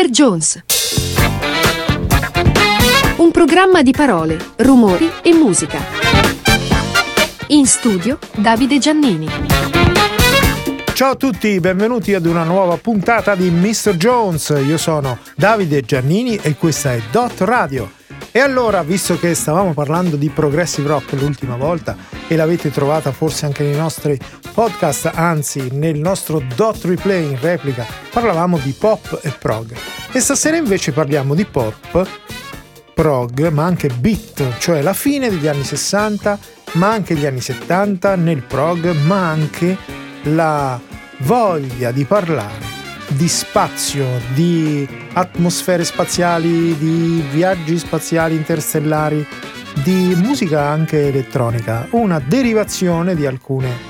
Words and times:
Mr. 0.00 0.08
Jones. 0.08 0.62
Un 3.16 3.30
programma 3.30 3.82
di 3.82 3.92
parole, 3.92 4.38
rumori 4.56 5.10
e 5.20 5.34
musica. 5.34 5.78
In 7.48 7.66
studio 7.66 8.18
Davide 8.34 8.78
Giannini. 8.78 9.28
Ciao 10.94 11.10
a 11.10 11.16
tutti, 11.16 11.60
benvenuti 11.60 12.14
ad 12.14 12.24
una 12.24 12.44
nuova 12.44 12.78
puntata 12.78 13.34
di 13.34 13.50
Mr. 13.50 13.96
Jones. 13.96 14.54
Io 14.66 14.78
sono 14.78 15.18
Davide 15.36 15.82
Giannini 15.82 16.36
e 16.36 16.56
questa 16.56 16.94
è 16.94 17.02
Dot 17.10 17.38
Radio. 17.40 17.99
E 18.32 18.38
allora, 18.38 18.84
visto 18.84 19.18
che 19.18 19.34
stavamo 19.34 19.74
parlando 19.74 20.14
di 20.14 20.28
progressive 20.28 20.86
rock 20.86 21.12
l'ultima 21.14 21.56
volta 21.56 21.96
e 22.28 22.36
l'avete 22.36 22.70
trovata 22.70 23.10
forse 23.10 23.46
anche 23.46 23.64
nei 23.64 23.74
nostri 23.74 24.16
podcast, 24.54 25.10
anzi 25.12 25.70
nel 25.72 25.98
nostro 25.98 26.40
dot 26.54 26.84
replay 26.84 27.24
in 27.24 27.40
replica, 27.40 27.84
parlavamo 28.12 28.58
di 28.58 28.70
pop 28.70 29.18
e 29.22 29.30
prog. 29.30 29.74
E 30.12 30.20
stasera 30.20 30.56
invece 30.56 30.92
parliamo 30.92 31.34
di 31.34 31.44
pop, 31.44 32.08
prog, 32.94 33.48
ma 33.48 33.64
anche 33.64 33.88
beat, 33.88 34.58
cioè 34.58 34.80
la 34.80 34.94
fine 34.94 35.28
degli 35.28 35.48
anni 35.48 35.64
60, 35.64 36.38
ma 36.72 36.92
anche 36.92 37.16
gli 37.16 37.26
anni 37.26 37.40
70 37.40 38.14
nel 38.14 38.42
prog, 38.42 38.92
ma 39.06 39.28
anche 39.28 39.76
la 40.22 40.78
voglia 41.18 41.90
di 41.90 42.04
parlare 42.04 42.79
di 43.10 43.28
spazio, 43.28 44.06
di 44.34 44.86
atmosfere 45.12 45.84
spaziali, 45.84 46.76
di 46.78 47.22
viaggi 47.30 47.78
spaziali 47.78 48.34
interstellari, 48.36 49.26
di 49.82 50.14
musica 50.16 50.68
anche 50.68 51.08
elettronica, 51.08 51.86
una 51.90 52.20
derivazione 52.20 53.14
di 53.14 53.26
alcune 53.26 53.88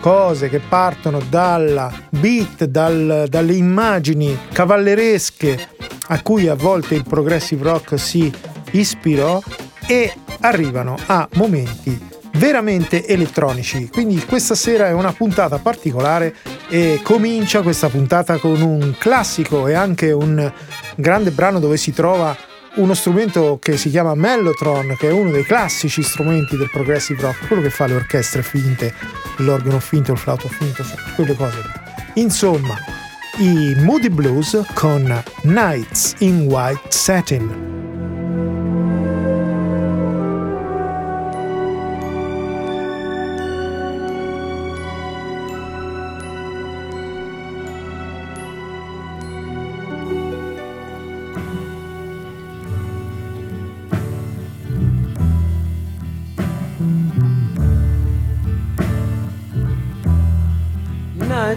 cose 0.00 0.48
che 0.48 0.58
partono 0.58 1.20
dalla 1.28 1.92
beat, 2.10 2.64
dal, 2.64 3.26
dalle 3.28 3.54
immagini 3.54 4.36
cavalleresche 4.52 5.68
a 6.08 6.20
cui 6.22 6.48
a 6.48 6.54
volte 6.54 6.96
il 6.96 7.04
progressive 7.04 7.62
rock 7.62 7.98
si 7.98 8.32
ispirò 8.72 9.40
e 9.86 10.12
arrivano 10.40 10.96
a 11.06 11.28
momenti 11.34 12.21
veramente 12.34 13.06
elettronici. 13.06 13.88
Quindi 13.90 14.24
questa 14.24 14.54
sera 14.54 14.86
è 14.86 14.92
una 14.92 15.12
puntata 15.12 15.58
particolare 15.58 16.34
e 16.68 17.00
comincia 17.02 17.62
questa 17.62 17.88
puntata 17.88 18.38
con 18.38 18.60
un 18.60 18.94
classico 18.98 19.66
e 19.66 19.74
anche 19.74 20.12
un 20.12 20.50
grande 20.96 21.30
brano 21.30 21.58
dove 21.58 21.76
si 21.76 21.92
trova 21.92 22.36
uno 22.74 22.94
strumento 22.94 23.58
che 23.60 23.76
si 23.76 23.90
chiama 23.90 24.14
Mellotron, 24.14 24.96
che 24.98 25.08
è 25.08 25.12
uno 25.12 25.30
dei 25.30 25.44
classici 25.44 26.02
strumenti 26.02 26.56
del 26.56 26.70
progressive 26.70 27.20
rock, 27.20 27.46
quello 27.46 27.62
che 27.62 27.70
fa 27.70 27.86
le 27.86 27.94
orchestre 27.94 28.42
finte, 28.42 28.94
l'organo 29.38 29.78
finto, 29.78 30.12
il 30.12 30.18
flauto 30.18 30.48
finto, 30.48 30.82
cioè 30.82 30.96
quelle 31.14 31.34
cose. 31.34 31.58
Insomma, 32.14 32.76
i 33.38 33.74
Moody 33.80 34.08
Blues 34.08 34.62
con 34.72 35.22
Nights 35.42 36.14
in 36.18 36.46
White 36.46 36.88
Satin. 36.88 37.91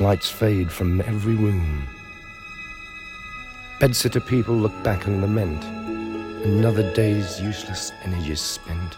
Lights 0.00 0.30
fade 0.30 0.70
from 0.70 1.00
every 1.00 1.34
room. 1.34 1.82
Bedsitter 3.80 4.24
people 4.24 4.54
look 4.54 4.84
back 4.84 5.08
and 5.08 5.20
lament. 5.20 5.64
Another 6.44 6.94
day's 6.94 7.40
useless 7.40 7.90
energies 8.04 8.40
spent. 8.40 8.96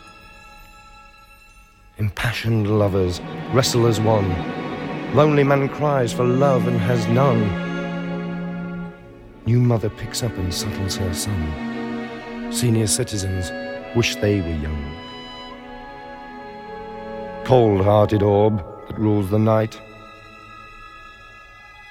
Impassioned 1.97 2.79
lovers 2.79 3.23
wrestle 3.55 3.87
as 3.87 3.99
one. 3.99 4.29
Lonely 5.15 5.43
man 5.43 5.71
cries 5.71 6.13
for 6.13 6.25
love 6.25 6.69
and 6.69 6.79
has 6.79 7.07
none. 7.07 7.41
New 9.47 9.59
mother 9.59 9.89
picks 9.89 10.23
up 10.23 10.37
and 10.37 10.53
settles 10.53 10.97
her 10.97 11.15
son. 11.15 12.53
Senior 12.53 12.87
citizens 12.87 13.51
wish 13.97 14.17
they 14.17 14.43
were 14.43 14.49
young. 14.49 14.97
Cold 17.47 17.81
hearted 17.81 18.23
orb 18.23 18.59
that 18.87 18.99
rules 18.99 19.31
the 19.31 19.39
night 19.39 19.81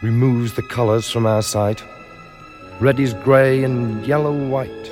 removes 0.01 0.53
the 0.53 0.61
colours 0.61 1.09
from 1.09 1.25
our 1.25 1.41
sight. 1.41 1.83
Red 2.79 2.99
is 2.99 3.13
grey 3.13 3.63
and 3.63 4.05
yellow 4.07 4.31
white, 4.31 4.91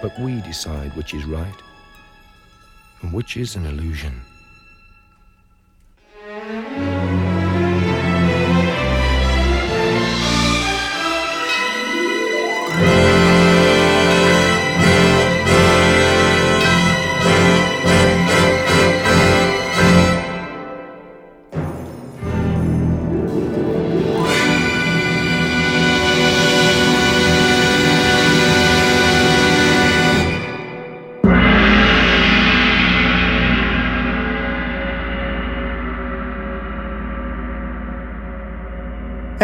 but 0.00 0.16
we 0.20 0.40
decide 0.42 0.94
which 0.96 1.12
is 1.12 1.24
right 1.24 1.62
and 3.00 3.12
which 3.12 3.36
is 3.36 3.56
an 3.56 3.66
illusion. 3.66 4.20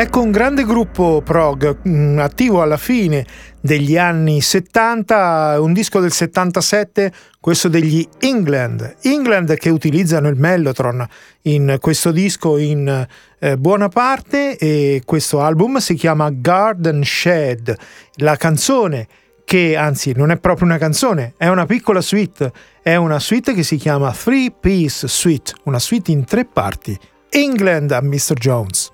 Ecco 0.01 0.23
un 0.23 0.31
grande 0.31 0.63
gruppo 0.63 1.23
prog 1.25 1.79
mm, 1.89 2.21
attivo 2.21 2.63
alla 2.63 2.77
fine 2.77 3.27
degli 3.61 3.97
anni 3.97 4.41
70, 4.41 5.61
un 5.61 5.73
disco 5.73 5.99
del 5.99 6.13
77, 6.13 7.13
questo 7.41 7.69
degli 7.69 8.07
England. 8.21 8.99
England 9.03 9.57
che 9.57 9.71
utilizzano 9.71 10.29
il 10.29 10.37
Mellotron 10.37 11.05
in 11.43 11.79
questo 11.81 12.13
disco 12.13 12.59
in 12.59 13.09
eh, 13.41 13.57
buona 13.57 13.89
parte 13.89 14.57
e 14.57 15.03
questo 15.05 15.41
album 15.41 15.79
si 15.79 15.95
chiama 15.95 16.31
Garden 16.31 17.03
Shed. 17.03 17.75
La 18.19 18.37
canzone 18.37 19.09
che 19.45 19.75
anzi 19.75 20.13
non 20.15 20.31
è 20.31 20.39
proprio 20.39 20.67
una 20.69 20.79
canzone, 20.79 21.35
è 21.37 21.49
una 21.49 21.67
piccola 21.67 22.01
suite, 22.01 22.53
è 22.85 22.95
una 22.95 23.19
suite 23.19 23.53
che 23.53 23.65
si 23.65 23.75
chiama 23.75 24.13
Three 24.13 24.53
Piece 24.53 25.09
Suite, 25.09 25.55
una 25.65 25.81
suite 25.81 26.13
in 26.13 26.25
tre 26.25 26.45
parti. 26.45 26.97
England 27.31 27.91
a 27.91 28.01
Mr. 28.01 28.35
Jones. 28.35 28.93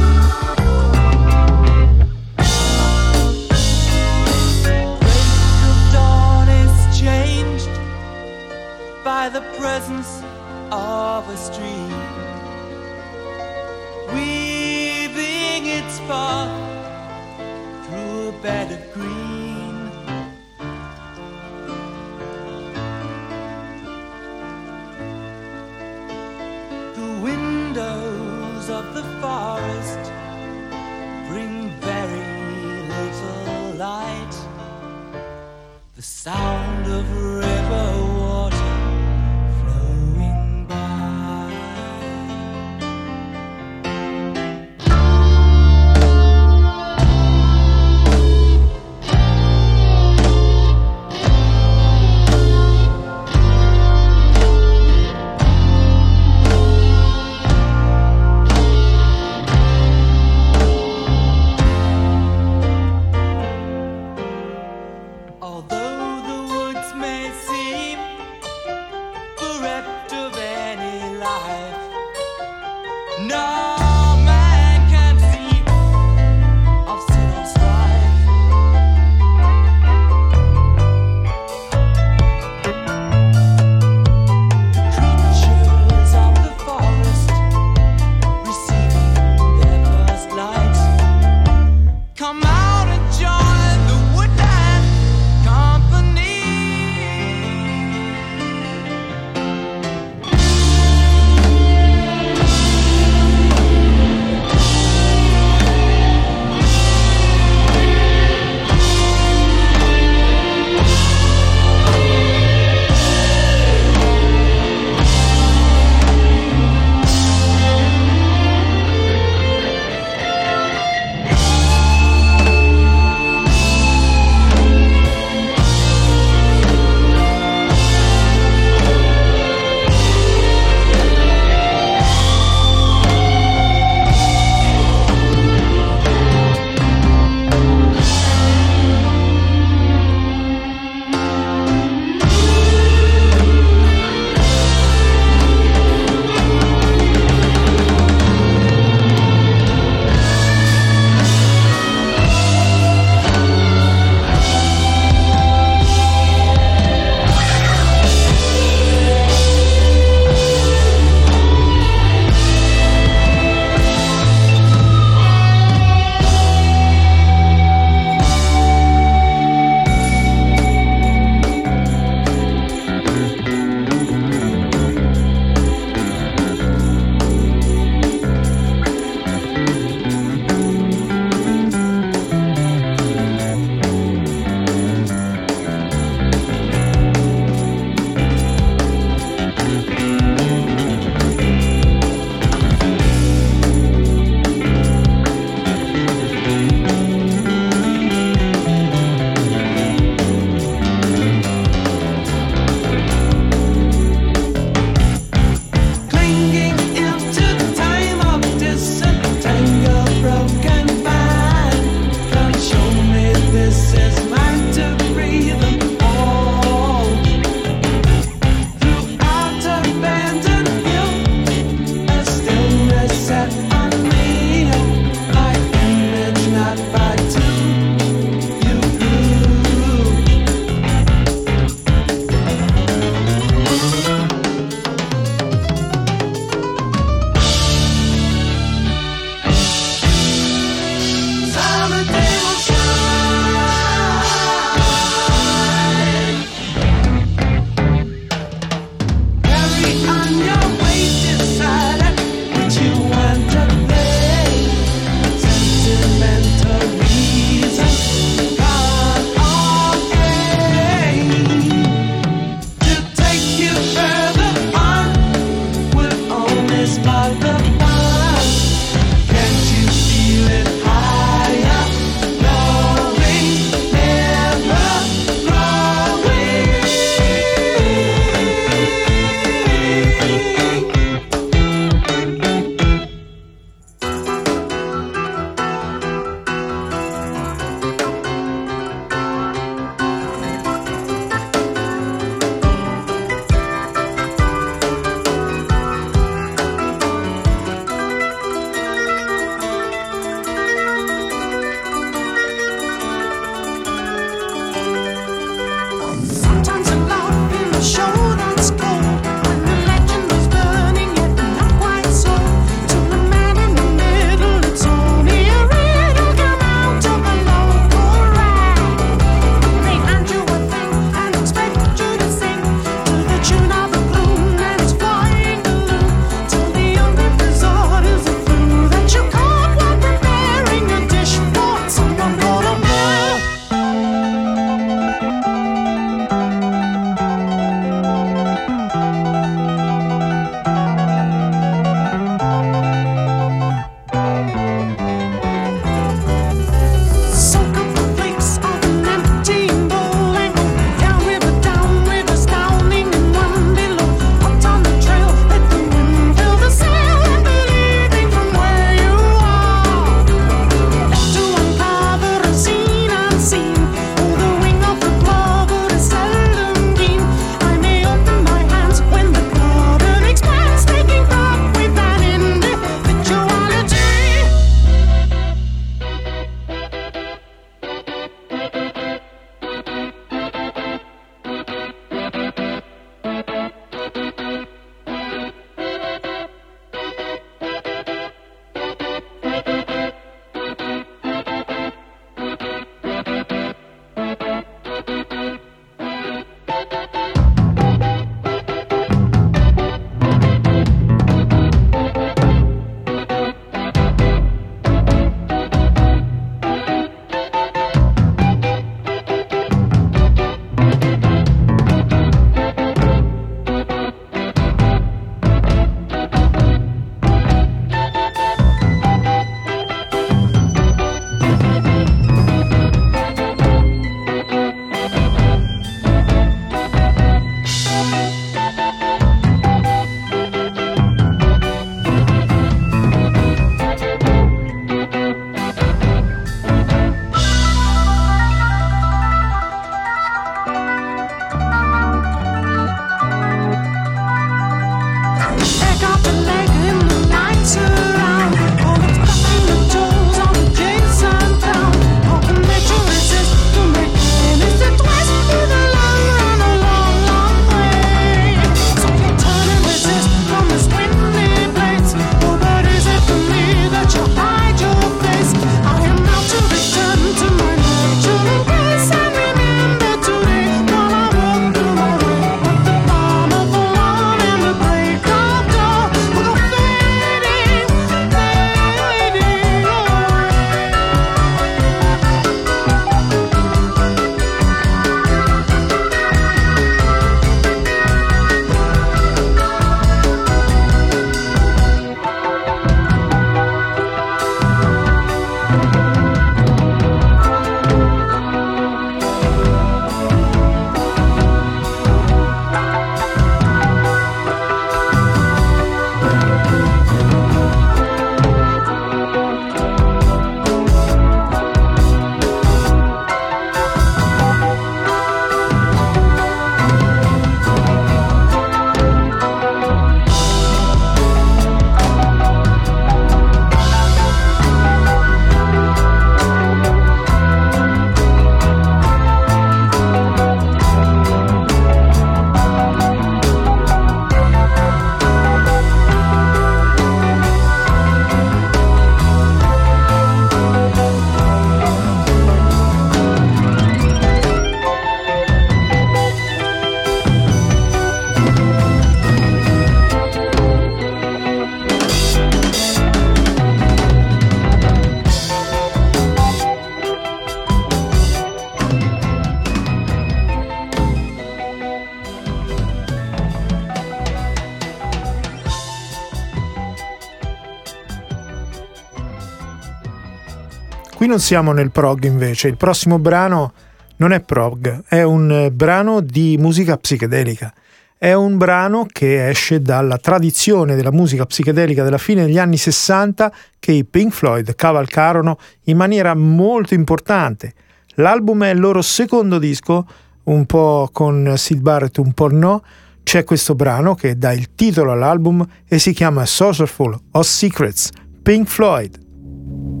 Qui 571.21 571.29
non 571.29 571.39
siamo 571.39 571.71
nel 571.71 571.91
prog 571.91 572.23
invece, 572.23 572.67
il 572.67 572.77
prossimo 572.77 573.19
brano 573.19 573.73
non 574.15 574.31
è 574.31 574.41
prog, 574.41 575.03
è 575.07 575.21
un 575.21 575.51
eh, 575.51 575.71
brano 575.71 576.19
di 576.19 576.57
musica 576.59 576.97
psichedelica. 576.97 577.71
È 578.17 578.33
un 578.33 578.57
brano 578.57 579.05
che 579.05 579.47
esce 579.47 579.83
dalla 579.83 580.17
tradizione 580.17 580.95
della 580.95 581.11
musica 581.11 581.45
psichedelica 581.45 582.03
della 582.03 582.17
fine 582.17 582.45
degli 582.45 582.57
anni 582.57 582.75
60 582.75 583.53
che 583.77 583.91
i 583.91 584.03
Pink 584.03 584.33
Floyd 584.33 584.73
cavalcarono 584.73 585.59
in 585.83 585.97
maniera 585.97 586.33
molto 586.33 586.95
importante. 586.95 587.73
L'album 588.15 588.63
è 588.63 588.69
il 588.69 588.79
loro 588.79 589.03
secondo 589.03 589.59
disco, 589.59 590.07
un 590.45 590.65
po' 590.65 591.07
con 591.11 591.53
Sid 591.55 591.81
Barrett, 591.81 592.17
un 592.17 592.33
po' 592.33 592.51
no. 592.51 592.83
C'è 593.21 593.43
questo 593.43 593.75
brano 593.75 594.15
che 594.15 594.39
dà 594.39 594.53
il 594.53 594.73
titolo 594.73 595.11
all'album 595.11 595.63
e 595.87 595.99
si 595.99 596.13
chiama 596.13 596.47
Saucerful 596.47 597.15
of 597.33 597.45
Secrets, 597.45 598.09
Pink 598.41 598.67
Floyd. 598.67 600.00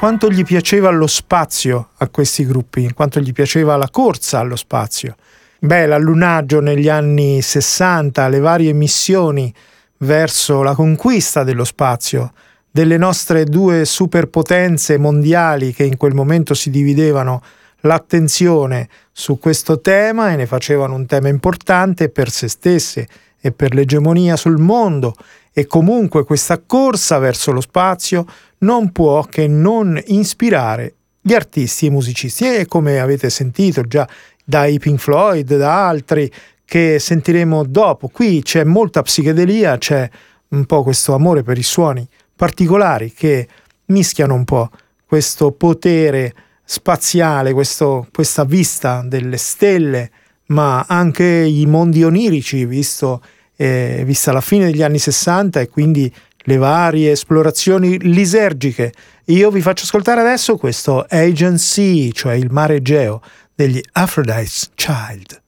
Quanto 0.00 0.30
gli 0.30 0.44
piaceva 0.44 0.88
lo 0.88 1.06
spazio 1.06 1.90
a 1.98 2.08
questi 2.08 2.46
gruppi, 2.46 2.90
quanto 2.94 3.20
gli 3.20 3.34
piaceva 3.34 3.76
la 3.76 3.90
corsa 3.90 4.38
allo 4.38 4.56
spazio. 4.56 5.14
Beh, 5.58 5.84
l'allunaggio 5.84 6.60
negli 6.60 6.88
anni 6.88 7.42
60, 7.42 8.26
le 8.28 8.38
varie 8.38 8.72
missioni 8.72 9.52
verso 9.98 10.62
la 10.62 10.74
conquista 10.74 11.44
dello 11.44 11.64
spazio, 11.66 12.32
delle 12.70 12.96
nostre 12.96 13.44
due 13.44 13.84
superpotenze 13.84 14.96
mondiali 14.96 15.74
che 15.74 15.84
in 15.84 15.98
quel 15.98 16.14
momento 16.14 16.54
si 16.54 16.70
dividevano 16.70 17.42
l'attenzione 17.80 18.88
su 19.12 19.38
questo 19.38 19.82
tema 19.82 20.32
e 20.32 20.36
ne 20.36 20.46
facevano 20.46 20.94
un 20.94 21.04
tema 21.04 21.28
importante 21.28 22.08
per 22.08 22.30
se 22.30 22.48
stesse 22.48 23.06
e 23.38 23.52
per 23.52 23.74
l'egemonia 23.74 24.36
sul 24.36 24.56
mondo 24.56 25.14
e 25.52 25.66
comunque 25.66 26.24
questa 26.24 26.62
corsa 26.64 27.18
verso 27.18 27.52
lo 27.52 27.60
spazio 27.60 28.24
non 28.60 28.92
può 28.92 29.22
che 29.24 29.46
non 29.46 30.00
ispirare 30.06 30.94
gli 31.20 31.34
artisti 31.34 31.84
e 31.84 31.88
i 31.88 31.92
musicisti. 31.92 32.44
E 32.46 32.66
come 32.66 32.98
avete 32.98 33.30
sentito 33.30 33.82
già 33.82 34.08
dai 34.44 34.78
Pink 34.78 34.98
Floyd, 34.98 35.56
da 35.56 35.88
altri 35.88 36.30
che 36.64 36.98
sentiremo 36.98 37.64
dopo, 37.64 38.08
qui 38.08 38.42
c'è 38.42 38.64
molta 38.64 39.02
psichedelia, 39.02 39.76
c'è 39.78 40.08
un 40.48 40.64
po' 40.66 40.82
questo 40.82 41.14
amore 41.14 41.42
per 41.42 41.58
i 41.58 41.62
suoni 41.62 42.06
particolari 42.34 43.12
che 43.12 43.46
mischiano 43.86 44.34
un 44.34 44.44
po' 44.44 44.70
questo 45.04 45.52
potere 45.52 46.32
spaziale, 46.64 47.52
questo- 47.52 48.06
questa 48.12 48.44
vista 48.44 49.02
delle 49.04 49.36
stelle, 49.36 50.10
ma 50.46 50.84
anche 50.88 51.24
i 51.24 51.66
mondi 51.66 52.02
onirici, 52.04 52.64
visto, 52.64 53.22
eh, 53.56 54.02
vista 54.06 54.32
la 54.32 54.40
fine 54.40 54.66
degli 54.66 54.82
anni 54.82 54.98
60 54.98 55.60
e 55.60 55.68
quindi 55.68 56.12
le 56.44 56.56
varie 56.56 57.10
esplorazioni 57.12 57.98
lisergiche. 58.00 58.92
Io 59.26 59.50
vi 59.50 59.60
faccio 59.60 59.84
ascoltare 59.84 60.20
adesso 60.20 60.56
questo 60.56 61.06
Agency, 61.08 62.12
cioè 62.12 62.34
il 62.34 62.50
mare 62.50 62.76
Egeo 62.76 63.20
degli 63.54 63.80
Aphrodite's 63.92 64.70
Child. 64.74 65.40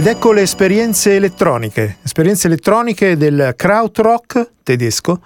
Ed 0.00 0.06
ecco 0.06 0.32
le 0.32 0.40
esperienze 0.40 1.16
elettroniche, 1.16 1.98
esperienze 2.02 2.46
elettroniche 2.46 3.18
del 3.18 3.52
krautrock 3.54 4.52
tedesco 4.62 5.20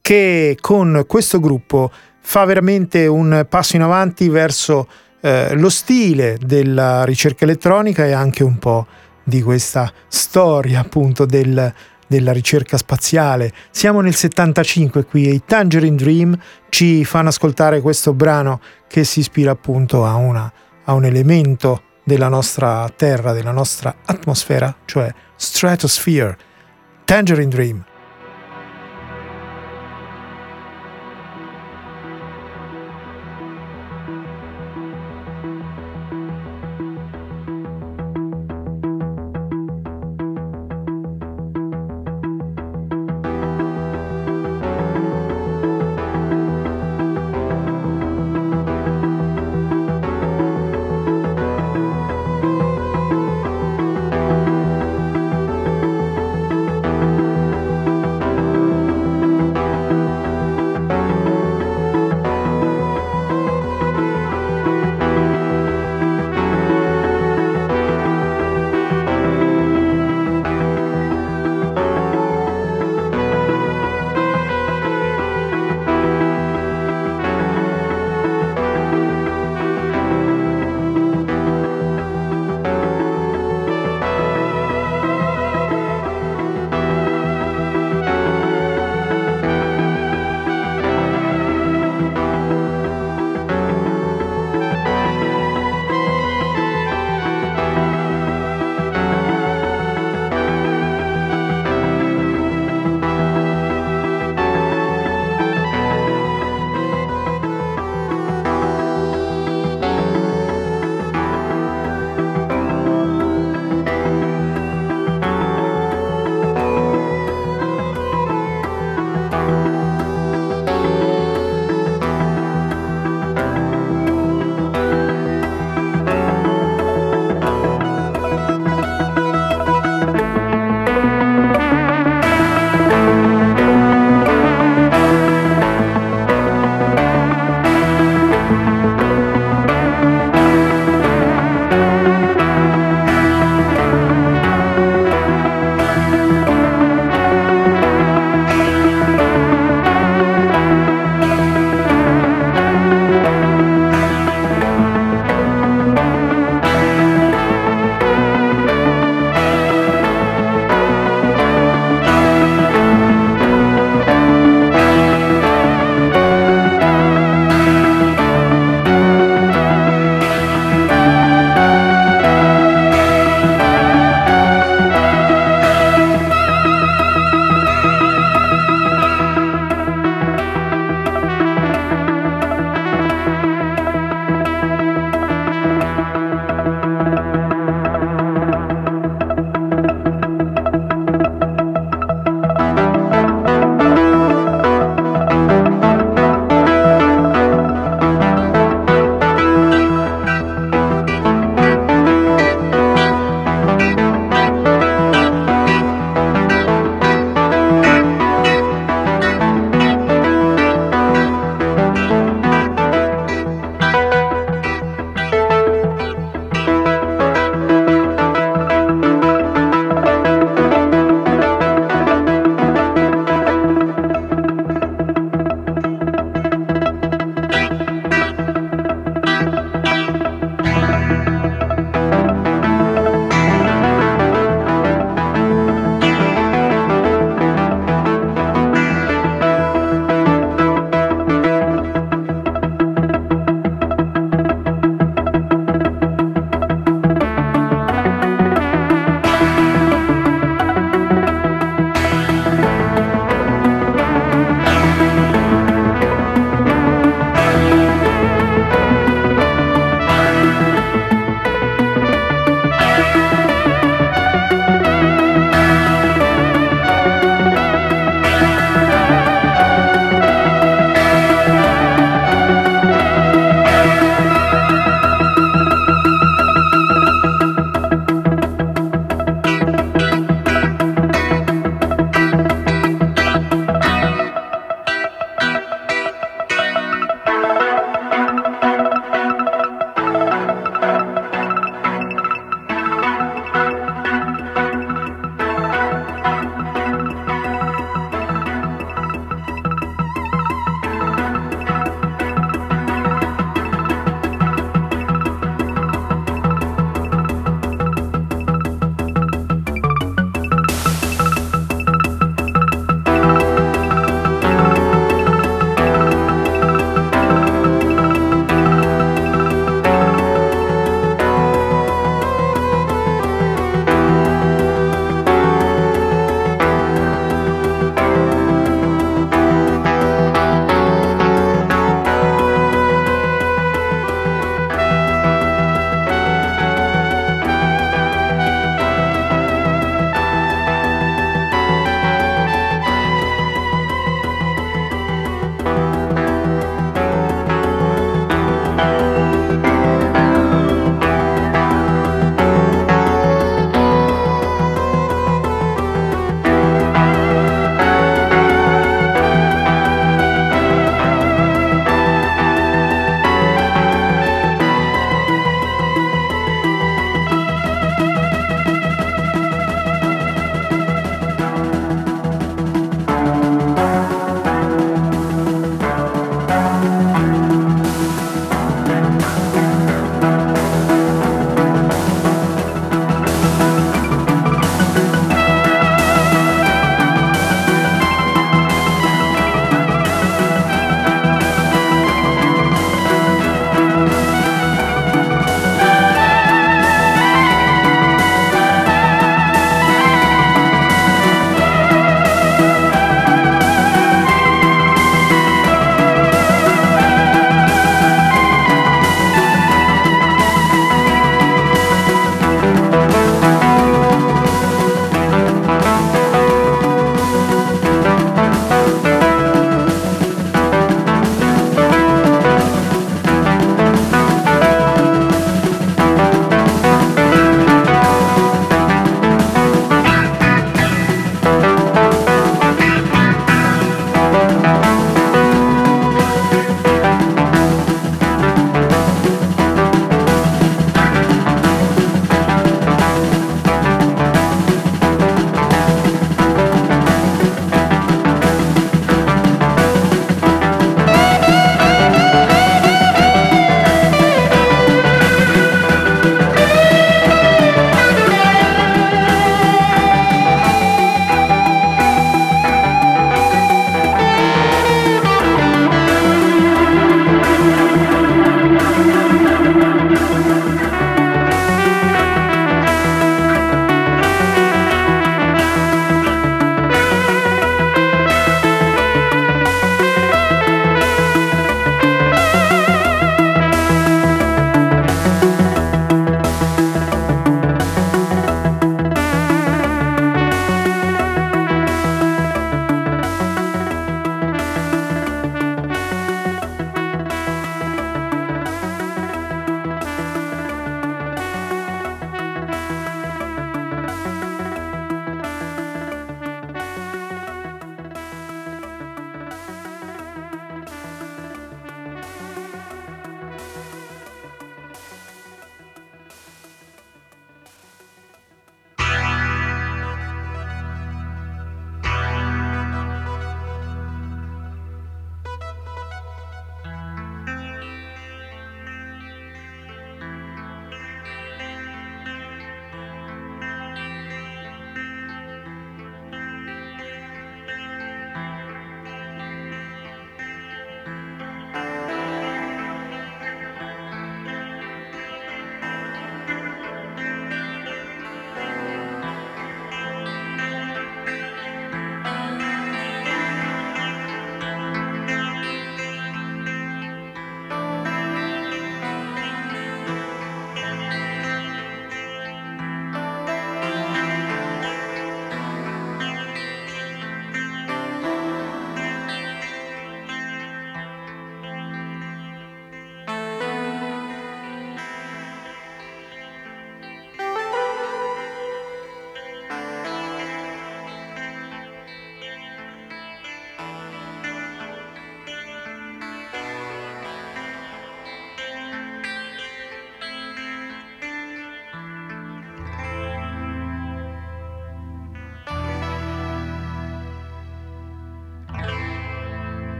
che 0.00 0.58
con 0.60 1.04
questo 1.06 1.38
gruppo 1.38 1.92
fa 2.20 2.44
veramente 2.44 3.06
un 3.06 3.46
passo 3.48 3.76
in 3.76 3.82
avanti 3.82 4.28
verso 4.28 4.88
eh, 5.20 5.54
lo 5.54 5.68
stile 5.68 6.38
della 6.44 7.04
ricerca 7.04 7.44
elettronica 7.44 8.04
e 8.04 8.10
anche 8.10 8.42
un 8.42 8.58
po' 8.58 8.84
di 9.22 9.42
questa 9.42 9.92
storia 10.08 10.80
appunto 10.80 11.24
del, 11.24 11.72
della 12.08 12.32
ricerca 12.32 12.76
spaziale. 12.76 13.52
Siamo 13.70 14.00
nel 14.00 14.16
75 14.16 15.04
qui 15.04 15.28
e 15.28 15.34
i 15.34 15.44
Tangerine 15.44 15.94
Dream 15.94 16.36
ci 16.68 17.04
fanno 17.04 17.28
ascoltare 17.28 17.80
questo 17.80 18.12
brano 18.12 18.60
che 18.88 19.04
si 19.04 19.20
ispira 19.20 19.52
appunto 19.52 20.04
a, 20.04 20.16
una, 20.16 20.52
a 20.82 20.94
un 20.94 21.04
elemento 21.04 21.82
della 22.10 22.26
nostra 22.26 22.92
terra, 22.96 23.30
della 23.32 23.52
nostra 23.52 23.98
atmosfera, 24.04 24.74
cioè 24.84 25.14
Stratosphere. 25.36 26.36
Tangerine 27.04 27.48
Dream. 27.48 27.84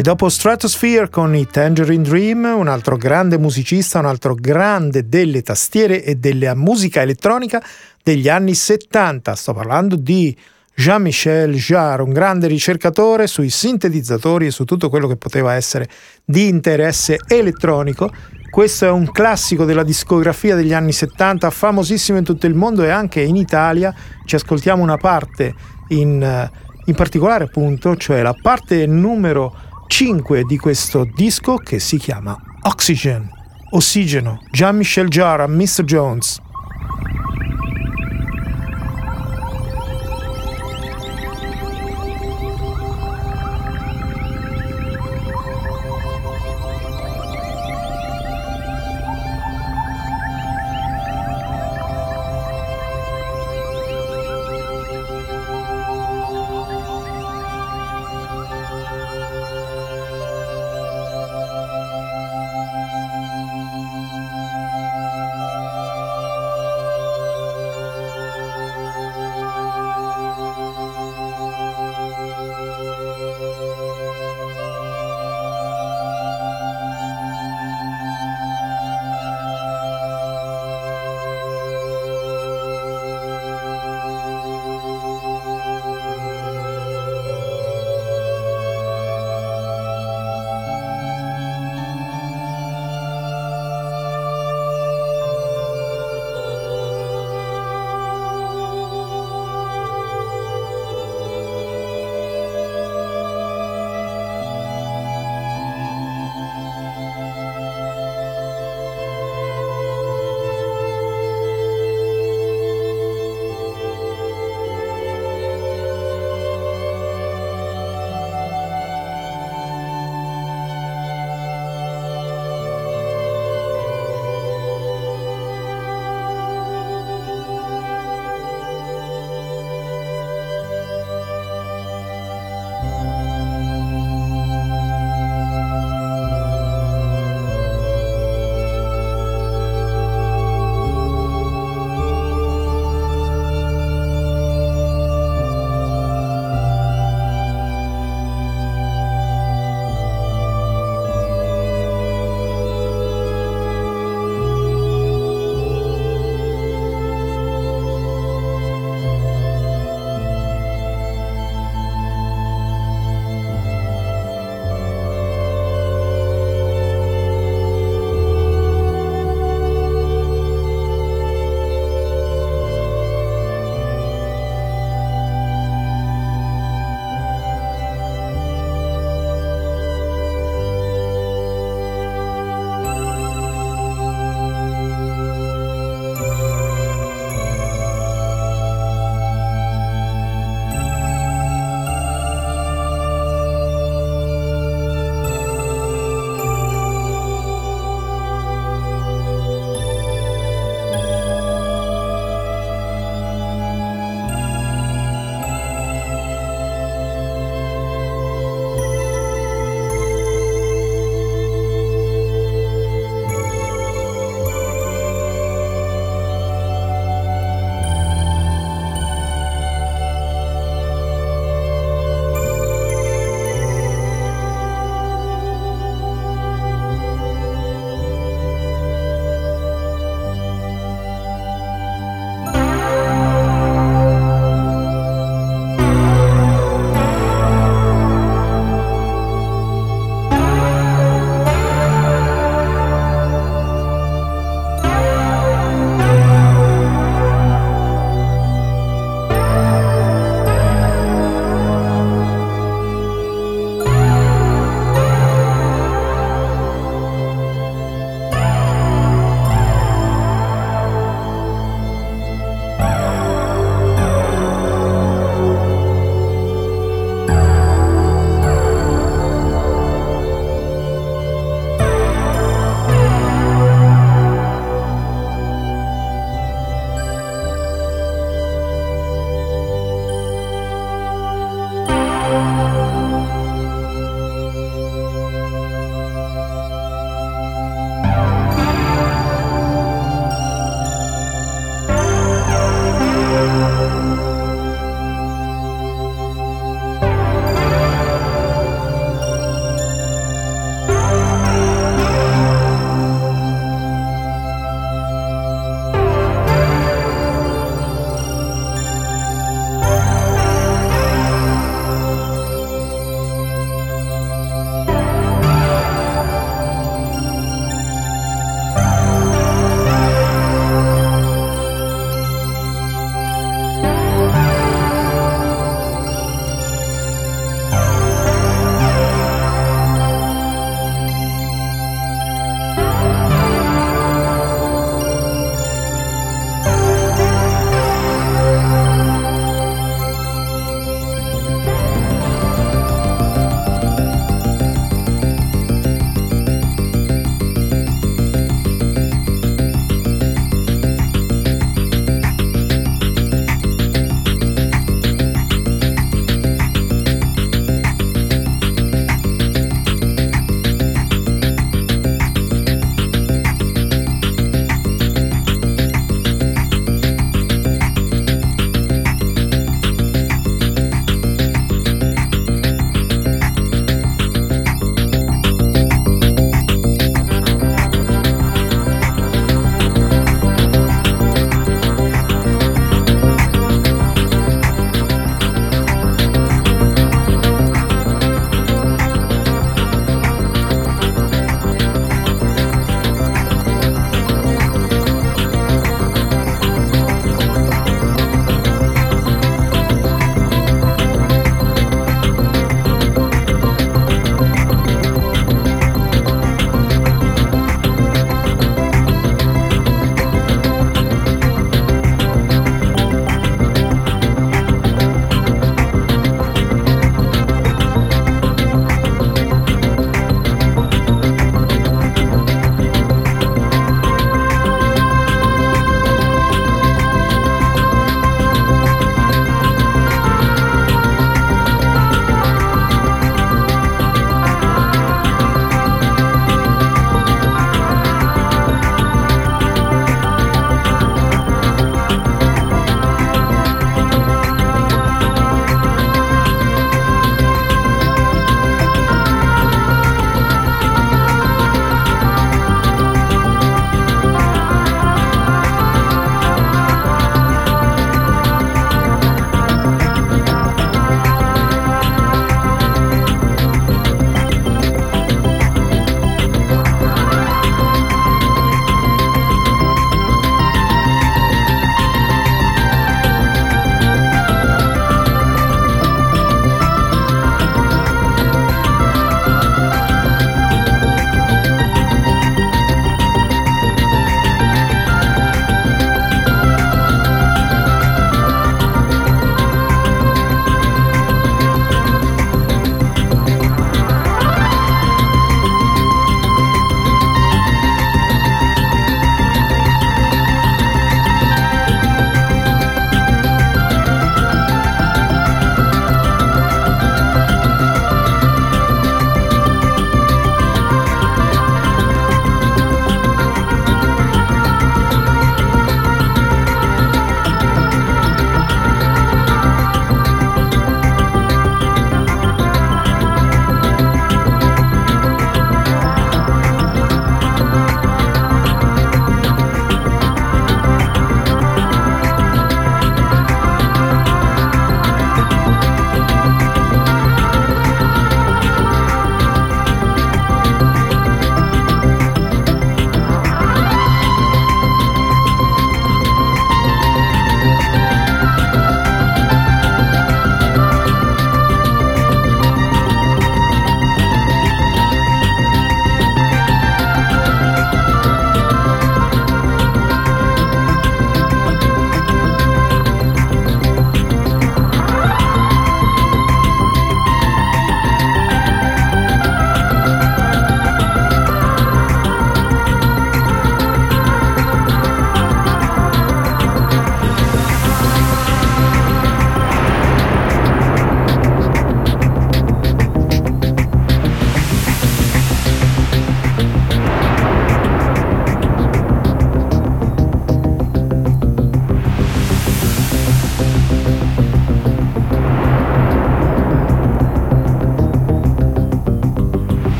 E 0.00 0.02
dopo 0.02 0.30
Stratosphere 0.30 1.10
con 1.10 1.36
i 1.36 1.46
Tangerine 1.46 2.02
Dream, 2.02 2.44
un 2.56 2.68
altro 2.68 2.96
grande 2.96 3.36
musicista, 3.36 3.98
un 3.98 4.06
altro 4.06 4.34
grande 4.34 5.10
delle 5.10 5.42
tastiere 5.42 6.02
e 6.02 6.14
della 6.14 6.54
musica 6.54 7.02
elettronica 7.02 7.62
degli 8.02 8.26
anni 8.26 8.54
70. 8.54 9.34
Sto 9.34 9.52
parlando 9.52 9.96
di 9.96 10.34
Jean-Michel 10.74 11.52
Jarre, 11.54 12.00
un 12.00 12.14
grande 12.14 12.46
ricercatore 12.46 13.26
sui 13.26 13.50
sintetizzatori 13.50 14.46
e 14.46 14.50
su 14.50 14.64
tutto 14.64 14.88
quello 14.88 15.06
che 15.06 15.18
poteva 15.18 15.52
essere 15.52 15.86
di 16.24 16.48
interesse 16.48 17.18
elettronico. 17.28 18.10
Questo 18.48 18.86
è 18.86 18.90
un 18.90 19.12
classico 19.12 19.66
della 19.66 19.84
discografia 19.84 20.56
degli 20.56 20.72
anni 20.72 20.92
70, 20.92 21.50
famosissimo 21.50 22.16
in 22.16 22.24
tutto 22.24 22.46
il 22.46 22.54
mondo 22.54 22.84
e 22.84 22.88
anche 22.88 23.20
in 23.20 23.36
Italia. 23.36 23.94
Ci 24.24 24.34
ascoltiamo 24.34 24.82
una 24.82 24.96
parte 24.96 25.54
in, 25.88 26.50
in 26.86 26.94
particolare, 26.94 27.44
appunto, 27.44 27.98
cioè 27.98 28.22
la 28.22 28.34
parte 28.40 28.86
numero 28.86 29.68
5 29.90 30.44
di 30.44 30.56
questo 30.56 31.04
disco 31.04 31.56
che 31.56 31.80
si 31.80 31.98
chiama 31.98 32.34
Oxygen, 32.62 33.28
Ossigeno, 33.70 34.38
Jean-Michel 34.50 35.08
Jarre, 35.08 35.48
Mr. 35.48 35.82
Jones. 35.82 36.40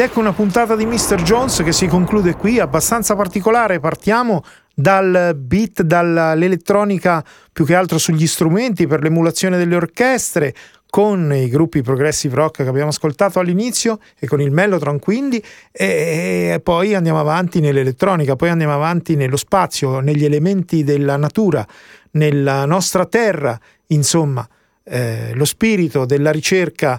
Ed 0.00 0.06
ecco 0.06 0.20
una 0.20 0.32
puntata 0.32 0.76
di 0.76 0.86
Mr. 0.86 1.20
Jones 1.24 1.60
che 1.62 1.72
si 1.72 1.86
conclude 1.86 2.34
qui, 2.34 2.58
abbastanza 2.58 3.14
particolare. 3.14 3.80
Partiamo 3.80 4.42
dal 4.74 5.36
beat, 5.36 5.82
dall'elettronica 5.82 7.22
più 7.52 7.66
che 7.66 7.74
altro 7.74 7.98
sugli 7.98 8.26
strumenti 8.26 8.86
per 8.86 9.02
l'emulazione 9.02 9.58
delle 9.58 9.76
orchestre, 9.76 10.54
con 10.88 11.30
i 11.34 11.50
gruppi 11.50 11.82
progressive 11.82 12.34
rock 12.34 12.62
che 12.62 12.68
abbiamo 12.70 12.88
ascoltato 12.88 13.40
all'inizio 13.40 13.98
e 14.18 14.26
con 14.26 14.40
il 14.40 14.50
Mellotron 14.50 14.98
quindi 14.98 15.44
e 15.70 16.58
poi 16.64 16.94
andiamo 16.94 17.20
avanti 17.20 17.60
nell'elettronica, 17.60 18.36
poi 18.36 18.48
andiamo 18.48 18.72
avanti 18.72 19.16
nello 19.16 19.36
spazio, 19.36 20.00
negli 20.00 20.24
elementi 20.24 20.82
della 20.82 21.18
natura, 21.18 21.66
nella 22.12 22.64
nostra 22.64 23.04
terra, 23.04 23.60
insomma, 23.88 24.48
eh, 24.82 25.32
lo 25.34 25.44
spirito 25.44 26.06
della 26.06 26.30
ricerca 26.30 26.98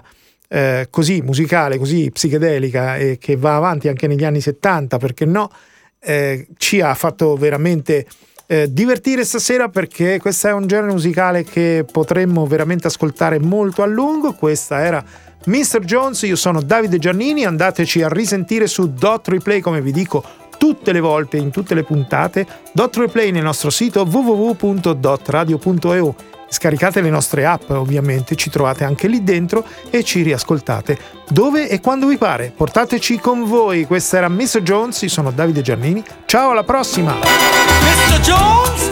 eh, 0.52 0.88
così 0.90 1.22
musicale, 1.22 1.78
così 1.78 2.10
psichedelica 2.12 2.96
e 2.96 3.16
che 3.18 3.36
va 3.36 3.56
avanti 3.56 3.88
anche 3.88 4.06
negli 4.06 4.22
anni 4.22 4.42
70, 4.42 4.98
perché 4.98 5.24
no, 5.24 5.50
eh, 5.98 6.46
ci 6.58 6.82
ha 6.82 6.92
fatto 6.92 7.36
veramente 7.36 8.06
eh, 8.46 8.70
divertire 8.70 9.24
stasera 9.24 9.70
perché 9.70 10.18
questo 10.20 10.48
è 10.48 10.52
un 10.52 10.66
genere 10.66 10.92
musicale 10.92 11.42
che 11.42 11.86
potremmo 11.90 12.44
veramente 12.44 12.88
ascoltare 12.88 13.38
molto 13.38 13.82
a 13.82 13.86
lungo. 13.86 14.34
Questa 14.34 14.84
era 14.84 15.02
Mr. 15.46 15.78
Jones, 15.80 16.20
io 16.22 16.36
sono 16.36 16.60
Davide 16.60 16.98
Giannini, 16.98 17.46
andateci 17.46 18.02
a 18.02 18.08
risentire 18.08 18.66
su 18.66 18.92
Dot 18.92 19.28
Replay 19.28 19.60
come 19.60 19.80
vi 19.80 19.92
dico 19.92 20.22
tutte 20.58 20.92
le 20.92 21.00
volte 21.00 21.38
in 21.38 21.50
tutte 21.50 21.74
le 21.74 21.82
puntate. 21.82 22.46
Dot 22.72 22.94
Replay 22.94 23.30
nel 23.30 23.44
nostro 23.44 23.70
sito 23.70 24.02
www.dotradio.eu. 24.02 26.14
Scaricate 26.52 27.00
le 27.00 27.08
nostre 27.08 27.46
app, 27.46 27.70
ovviamente, 27.70 28.36
ci 28.36 28.50
trovate 28.50 28.84
anche 28.84 29.08
lì 29.08 29.24
dentro 29.24 29.64
e 29.88 30.04
ci 30.04 30.20
riascoltate 30.20 30.98
dove 31.30 31.66
e 31.66 31.80
quando 31.80 32.06
vi 32.06 32.18
pare. 32.18 32.52
Portateci 32.54 33.18
con 33.18 33.46
voi. 33.46 33.86
Questa 33.86 34.18
era 34.18 34.28
Mr. 34.28 34.60
Jones, 34.60 35.00
io 35.00 35.08
sono 35.08 35.30
Davide 35.30 35.62
Giannini. 35.62 36.04
Ciao, 36.26 36.50
alla 36.50 36.62
prossima! 36.62 37.14
Mr. 37.14 38.20
Jones, 38.20 38.88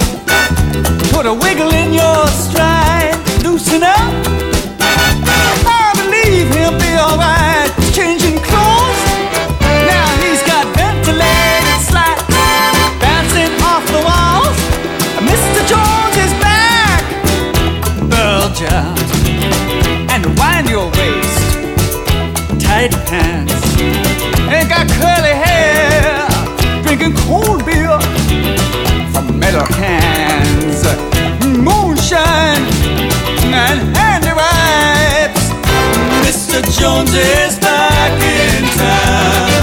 put 1.11 1.27
a 1.27 1.33
wiggle 1.33 1.77
in 1.77 1.93
your 1.93 2.27
stride, 2.29 3.19
loosen 3.43 3.83
up. 3.83 4.29
I 4.81 5.93
believe 5.97 6.49
he'll 6.57 6.77
be 6.79 6.97
alright. 6.99 7.50
and 33.71 33.81
handywipes. 33.97 35.45
Mr. 36.27 36.59
Jones 36.79 37.15
is 37.15 37.59
back 37.59 38.13
in 38.21 38.63
town. 38.83 39.63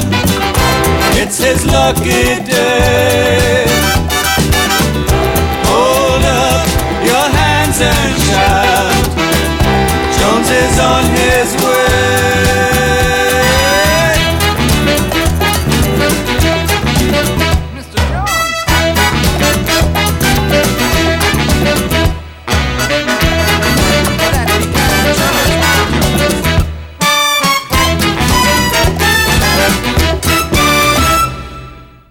It's 1.21 1.37
his 1.37 1.65
lucky 1.65 2.41
day. 2.45 3.65
Hold 5.67 6.23
up 6.23 6.67
your 7.03 7.27
hands 7.39 7.81
and 7.81 8.26